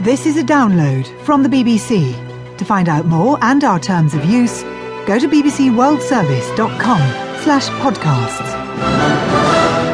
This 0.00 0.24
is 0.24 0.38
a 0.38 0.42
download 0.42 1.06
from 1.26 1.42
the 1.42 1.50
BBC. 1.50 2.56
To 2.56 2.64
find 2.64 2.88
out 2.88 3.04
more 3.04 3.36
and 3.42 3.62
our 3.62 3.78
terms 3.78 4.14
of 4.14 4.24
use, 4.24 4.62
go 5.06 5.18
to 5.18 5.28
bbcworldservice.com 5.28 7.00
slash 7.42 7.68
podcasts. 7.82 8.56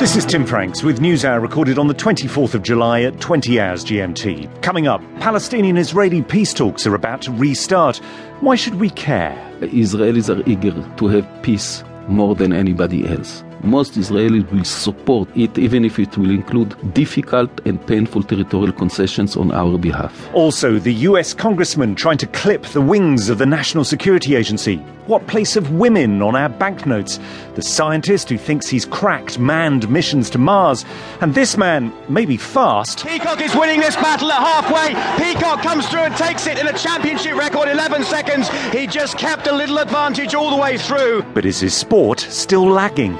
This 0.00 0.14
is 0.14 0.26
Tim 0.26 0.44
Franks 0.44 0.82
with 0.82 1.00
NewsHour 1.00 1.40
recorded 1.40 1.78
on 1.78 1.86
the 1.86 1.94
24th 1.94 2.52
of 2.52 2.62
July 2.62 3.00
at 3.00 3.18
20 3.18 3.58
hours 3.58 3.82
GMT. 3.82 4.60
Coming 4.60 4.86
up, 4.86 5.00
Palestinian-Israeli 5.20 6.20
peace 6.20 6.52
talks 6.52 6.86
are 6.86 6.94
about 6.94 7.22
to 7.22 7.32
restart. 7.32 7.96
Why 8.40 8.56
should 8.56 8.74
we 8.74 8.90
care? 8.90 9.34
Israelis 9.62 10.28
are 10.28 10.46
eager 10.46 10.72
to 10.98 11.06
have 11.06 11.26
peace 11.42 11.82
more 12.08 12.34
than 12.34 12.52
anybody 12.52 13.08
else 13.08 13.42
most 13.64 13.94
Israelis 13.94 14.50
will 14.52 14.64
support 14.64 15.28
it, 15.34 15.58
even 15.58 15.84
if 15.84 15.98
it 15.98 16.16
will 16.16 16.30
include 16.30 16.94
difficult 16.94 17.50
and 17.64 17.84
painful 17.86 18.22
territorial 18.22 18.72
concessions 18.72 19.36
on 19.36 19.52
our 19.52 19.78
behalf. 19.78 20.28
Also, 20.34 20.78
the 20.78 20.94
US 21.08 21.34
congressman 21.34 21.94
trying 21.94 22.18
to 22.18 22.26
clip 22.26 22.62
the 22.66 22.80
wings 22.80 23.28
of 23.28 23.38
the 23.38 23.46
National 23.46 23.84
Security 23.84 24.36
Agency. 24.36 24.76
What 25.06 25.26
place 25.26 25.56
of 25.56 25.70
women 25.70 26.22
on 26.22 26.34
our 26.34 26.48
banknotes? 26.48 27.20
The 27.56 27.62
scientist 27.62 28.30
who 28.30 28.38
thinks 28.38 28.68
he's 28.68 28.86
cracked 28.86 29.38
manned 29.38 29.88
missions 29.90 30.30
to 30.30 30.38
Mars. 30.38 30.84
And 31.20 31.34
this 31.34 31.58
man, 31.58 31.92
maybe 32.08 32.38
fast. 32.38 33.04
Peacock 33.06 33.40
is 33.42 33.54
winning 33.54 33.80
this 33.80 33.96
battle 33.96 34.32
at 34.32 34.40
halfway. 34.40 34.94
Peacock 35.22 35.62
comes 35.62 35.86
through 35.88 36.00
and 36.00 36.16
takes 36.16 36.46
it 36.46 36.58
in 36.58 36.68
a 36.68 36.72
championship 36.72 37.36
record 37.36 37.68
11 37.68 38.04
seconds. 38.04 38.48
He 38.72 38.86
just 38.86 39.18
kept 39.18 39.46
a 39.46 39.54
little 39.54 39.78
advantage 39.78 40.34
all 40.34 40.50
the 40.50 40.60
way 40.60 40.78
through. 40.78 41.22
But 41.34 41.44
is 41.44 41.60
his 41.60 41.74
sport 41.74 42.20
still 42.20 42.66
lagging? 42.66 43.18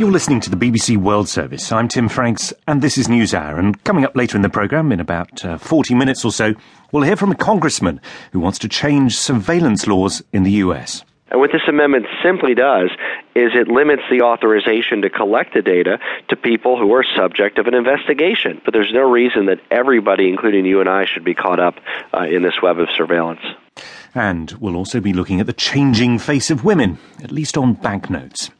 You're 0.00 0.10
listening 0.10 0.40
to 0.40 0.50
the 0.50 0.56
BBC 0.56 0.96
World 0.96 1.28
Service. 1.28 1.70
I'm 1.70 1.86
Tim 1.86 2.08
Franks, 2.08 2.54
and 2.66 2.80
this 2.80 2.96
is 2.96 3.06
NewsHour. 3.06 3.58
And 3.58 3.84
coming 3.84 4.06
up 4.06 4.16
later 4.16 4.34
in 4.34 4.40
the 4.40 4.48
programme, 4.48 4.92
in 4.92 4.98
about 4.98 5.44
uh, 5.44 5.58
40 5.58 5.94
minutes 5.94 6.24
or 6.24 6.32
so, 6.32 6.54
we'll 6.90 7.02
hear 7.02 7.16
from 7.16 7.30
a 7.30 7.34
congressman 7.34 8.00
who 8.32 8.40
wants 8.40 8.58
to 8.60 8.68
change 8.68 9.18
surveillance 9.18 9.86
laws 9.86 10.22
in 10.32 10.42
the 10.42 10.52
US. 10.52 11.04
And 11.30 11.38
what 11.38 11.50
this 11.52 11.68
amendment 11.68 12.06
simply 12.24 12.54
does 12.54 12.90
is 13.34 13.50
it 13.54 13.68
limits 13.68 14.02
the 14.10 14.22
authorization 14.22 15.02
to 15.02 15.10
collect 15.10 15.52
the 15.52 15.60
data 15.62 15.98
to 16.28 16.36
people 16.36 16.78
who 16.78 16.92
are 16.94 17.04
subject 17.14 17.58
of 17.58 17.66
an 17.66 17.74
investigation. 17.74 18.60
But 18.64 18.72
there's 18.72 18.92
no 18.94 19.08
reason 19.08 19.46
that 19.46 19.60
everybody, 19.70 20.30
including 20.30 20.64
you 20.64 20.80
and 20.80 20.88
I, 20.88 21.04
should 21.04 21.24
be 21.24 21.34
caught 21.34 21.60
up 21.60 21.74
uh, 22.12 22.22
in 22.22 22.42
this 22.42 22.62
web 22.62 22.78
of 22.78 22.88
surveillance. 22.96 23.42
And 24.14 24.50
we'll 24.52 24.76
also 24.76 25.00
be 25.00 25.12
looking 25.12 25.40
at 25.40 25.46
the 25.46 25.52
changing 25.52 26.18
face 26.18 26.50
of 26.50 26.64
women, 26.64 26.98
at 27.22 27.30
least 27.30 27.56
on 27.56 27.74
banknotes. 27.74 28.50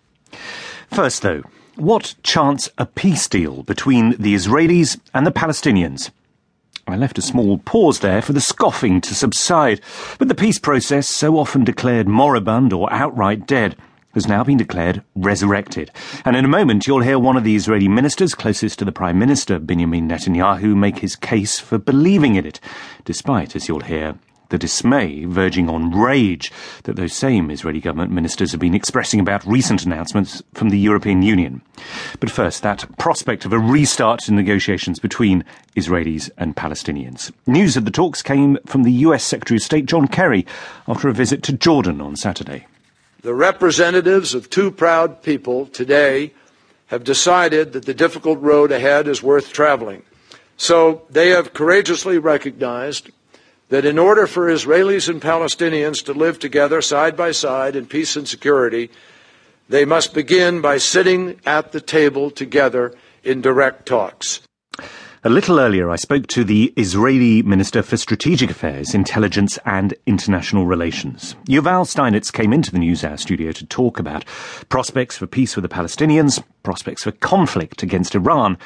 First, 0.89 1.23
though, 1.23 1.43
what 1.77 2.15
chance 2.23 2.69
a 2.79 2.87
peace 2.87 3.27
deal 3.29 3.63
between 3.63 4.11
the 4.19 4.35
Israelis 4.35 4.99
and 5.15 5.27
the 5.27 5.33
Palestinians? 5.33 6.11
I 6.87 6.97
left 6.97 7.19
a 7.19 7.23
small 7.23 7.59
pause 7.59 8.01
there 8.01 8.21
for 8.21 8.33
the 8.33 8.41
scoffing 8.41 9.01
to 9.03 9.15
subside, 9.15 9.81
but 10.19 10.29
the 10.29 10.35
peace 10.35 10.59
process, 10.59 11.09
so 11.09 11.39
often 11.39 11.65
declared 11.65 12.09
moribund 12.09 12.73
or 12.73 12.93
outright 12.93 13.47
dead, 13.47 13.77
has 14.13 14.27
now 14.27 14.43
been 14.43 14.57
declared 14.57 15.03
resurrected. 15.15 15.91
And 16.25 16.37
in 16.37 16.45
a 16.45 16.49
moment, 16.49 16.87
you'll 16.87 17.03
hear 17.03 17.19
one 17.19 17.37
of 17.37 17.45
the 17.45 17.55
Israeli 17.55 17.89
ministers 17.89 18.35
closest 18.35 18.79
to 18.81 18.85
the 18.85 18.93
Prime 18.93 19.19
Minister, 19.19 19.59
Benjamin 19.59 20.09
Netanyahu, 20.09 20.77
make 20.77 20.99
his 20.99 21.15
case 21.15 21.61
for 21.61 21.79
believing 21.79 22.35
in 22.35 22.45
it, 22.45 22.61
despite, 23.05 23.55
as 23.55 23.69
you'll 23.69 23.81
hear, 23.81 24.19
the 24.51 24.59
dismay 24.59 25.25
verging 25.25 25.69
on 25.69 25.91
rage 25.91 26.53
that 26.85 26.97
those 26.97 27.15
same 27.15 27.51
Israeli 27.51 27.81
government 27.81 28.13
ministers 28.13 28.51
have 28.53 28.61
been 28.61 28.75
expressing 28.75 29.19
about 29.19 29.47
recent 29.47 29.85
announcements 29.85 30.43
from 30.55 30.69
the 30.69 30.79
European 30.79 31.23
Union. 31.23 31.63
But 32.21 32.31
first, 32.31 32.63
that 32.63 32.85
prospect 32.99 33.45
of 33.45 33.53
a 33.53 33.59
restart 33.59 34.29
in 34.29 34.37
negotiations 34.37 35.01
between 35.01 35.45
Israelis 35.75 36.31
and 36.37 36.55
Palestinians. 36.55 37.33
News 37.47 37.77
of 37.77 37.85
the 37.85 37.91
talks 37.91 38.23
came 38.23 38.59
from 38.67 38.83
the 38.83 38.93
US 38.93 39.25
Secretary 39.25 39.57
of 39.57 39.63
State 39.63 39.87
John 39.87 40.07
Kerry 40.07 40.47
after 40.87 41.09
a 41.09 41.15
visit 41.15 41.43
to 41.45 41.53
Jordan 41.53 42.01
on 42.01 42.17
Saturday. 42.17 42.67
The 43.23 43.35
representatives 43.35 44.35
of 44.35 44.51
two 44.51 44.71
proud 44.71 45.23
people 45.23 45.67
today 45.67 46.33
have 46.87 47.05
decided 47.05 47.73
that 47.73 47.85
the 47.85 47.95
difficult 47.95 48.41
road 48.41 48.73
ahead 48.73 49.07
is 49.07 49.23
worth 49.23 49.53
traveling. 49.53 50.03
So 50.57 51.03
they 51.09 51.29
have 51.29 51.55
courageously 51.55 52.19
recognized 52.19 53.11
that 53.71 53.85
in 53.85 53.99
order 53.99 54.27
for 54.27 54.47
Israelis 54.47 55.09
and 55.09 55.23
Palestinians 55.23 56.05
to 56.05 56.13
live 56.13 56.39
together 56.39 56.83
side 56.83 57.17
by 57.17 57.31
side 57.31 57.75
in 57.75 57.87
peace 57.87 58.17
and 58.17 58.29
security, 58.29 58.91
they 59.69 59.85
must 59.85 60.13
begin 60.13 60.61
by 60.61 60.77
sitting 60.79 61.41
at 61.47 61.73
the 61.73 61.81
table 61.81 62.31
together 62.31 62.93
in 63.25 63.41
direct 63.41 63.87
talks. 63.87 64.41
A 65.23 65.29
little 65.29 65.61
earlier, 65.61 65.91
I 65.91 65.97
spoke 65.97 66.27
to 66.29 66.45
the 66.45 66.73
Israeli 66.77 67.43
Minister 67.43 67.83
for 67.83 67.99
Strategic 67.99 68.51
Affairs, 68.51 68.95
Intelligence 68.95 69.59
and 69.67 69.93
International 70.07 70.67
Relations. 70.67 71.37
Yuval 71.47 71.87
Steinitz 71.87 72.33
came 72.33 72.55
into 72.55 72.73
the 72.73 72.79
NewsHour 72.79 73.21
studio 73.21 73.53
to 73.53 73.67
talk 73.67 73.99
about 73.99 74.25
prospects 74.71 75.19
for 75.19 75.27
peace 75.27 75.57
with 75.57 75.63
the 75.63 75.69
Palestinians, 75.69 76.43
prospects 76.63 77.05
for 77.05 77.13
conflict 77.13 77.83
against 77.83 78.15
Iran, 78.15 78.57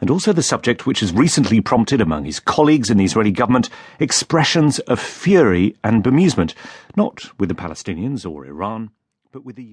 and 0.00 0.10
also 0.10 0.32
the 0.32 0.42
subject 0.42 0.86
which 0.86 1.00
has 1.00 1.12
recently 1.12 1.60
prompted 1.60 2.00
among 2.00 2.24
his 2.24 2.40
colleagues 2.40 2.90
in 2.90 2.98
the 2.98 3.04
Israeli 3.04 3.32
government 3.32 3.68
expressions 3.98 4.78
of 4.80 5.00
fury 5.00 5.76
and 5.82 6.04
bemusement, 6.04 6.54
not 6.96 7.38
with 7.38 7.48
the 7.48 7.54
Palestinians 7.54 8.28
or 8.28 8.46
Iran, 8.46 8.90
but 9.32 9.44
with 9.44 9.56
the 9.56 9.64